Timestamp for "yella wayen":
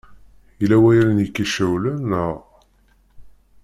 0.61-1.23